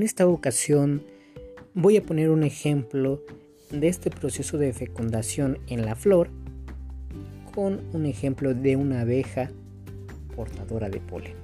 [0.00, 1.02] En esta ocasión
[1.74, 3.20] voy a poner un ejemplo
[3.70, 6.30] de este proceso de fecundación en la flor
[7.54, 9.50] con un ejemplo de una abeja
[10.34, 11.34] portadora de polen.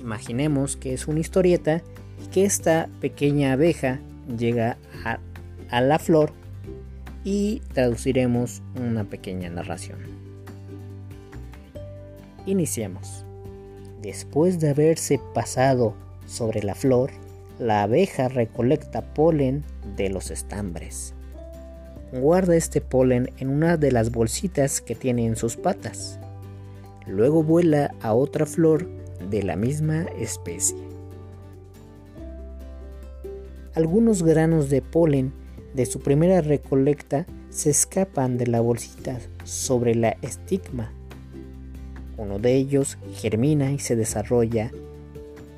[0.00, 1.84] Imaginemos que es una historieta
[2.20, 4.00] y que esta pequeña abeja
[4.36, 5.20] llega a,
[5.70, 6.32] a la flor
[7.22, 10.00] y traduciremos una pequeña narración.
[12.44, 13.24] Iniciemos.
[14.02, 15.94] Después de haberse pasado
[16.26, 17.12] sobre la flor,
[17.62, 19.64] la abeja recolecta polen
[19.96, 21.14] de los estambres.
[22.12, 26.18] Guarda este polen en una de las bolsitas que tiene en sus patas.
[27.06, 28.88] Luego vuela a otra flor
[29.30, 30.76] de la misma especie.
[33.74, 35.32] Algunos granos de polen
[35.72, 40.92] de su primera recolecta se escapan de la bolsita sobre la estigma.
[42.18, 44.72] Uno de ellos germina y se desarrolla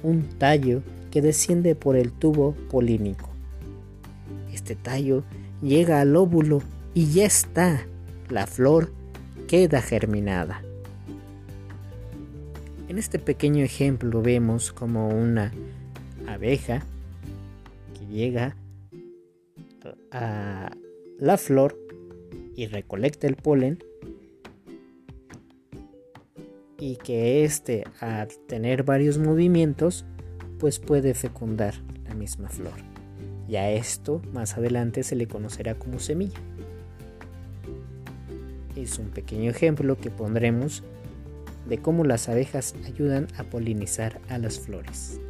[0.02, 0.82] un tallo
[1.14, 3.28] que desciende por el tubo polínico.
[4.52, 5.22] Este tallo
[5.62, 6.60] llega al óvulo
[6.92, 7.86] y ya está.
[8.30, 8.92] La flor
[9.46, 10.64] queda germinada.
[12.88, 15.52] En este pequeño ejemplo vemos como una
[16.26, 16.82] abeja
[17.96, 18.56] que llega
[20.10, 20.72] a
[21.20, 21.78] la flor
[22.56, 23.78] y recolecta el polen
[26.80, 30.04] y que éste al tener varios movimientos
[30.58, 31.74] pues puede fecundar
[32.06, 32.74] la misma flor.
[33.48, 36.38] Y a esto más adelante se le conocerá como semilla.
[38.76, 40.82] Es un pequeño ejemplo que pondremos
[41.68, 45.20] de cómo las abejas ayudan a polinizar a las flores.